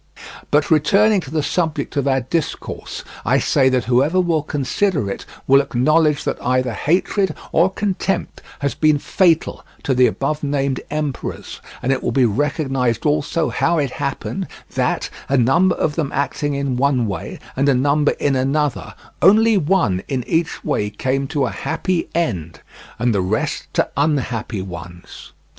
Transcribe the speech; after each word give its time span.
But 0.49 0.71
returning 0.71 1.21
to 1.21 1.29
the 1.29 1.43
subject 1.43 1.95
of 1.95 2.07
our 2.07 2.21
discourse, 2.21 3.03
I 3.23 3.37
say 3.37 3.69
that 3.69 3.85
whoever 3.85 4.19
will 4.19 4.41
consider 4.41 5.11
it 5.11 5.27
will 5.45 5.61
acknowledge 5.61 6.23
that 6.23 6.43
either 6.43 6.73
hatred 6.73 7.35
or 7.51 7.69
contempt 7.69 8.41
has 8.61 8.73
been 8.73 8.97
fatal 8.97 9.63
to 9.83 9.93
the 9.93 10.07
above 10.07 10.41
named 10.41 10.79
emperors, 10.89 11.61
and 11.83 11.91
it 11.91 12.01
will 12.01 12.11
be 12.11 12.25
recognized 12.25 13.05
also 13.05 13.49
how 13.51 13.77
it 13.77 13.91
happened 13.91 14.47
that, 14.73 15.11
a 15.29 15.37
number 15.37 15.75
of 15.75 15.93
them 15.93 16.11
acting 16.13 16.55
in 16.55 16.77
one 16.77 17.05
way 17.05 17.37
and 17.55 17.69
a 17.69 17.75
number 17.75 18.13
in 18.13 18.35
another, 18.35 18.95
only 19.21 19.55
one 19.55 20.01
in 20.07 20.23
each 20.25 20.65
way 20.65 20.89
came 20.89 21.27
to 21.27 21.45
a 21.45 21.51
happy 21.51 22.09
end 22.15 22.61
and 22.97 23.13
the 23.13 23.21
rest 23.21 23.67
to 23.75 23.87
unhappy 23.95 24.63
ones. 24.63 25.31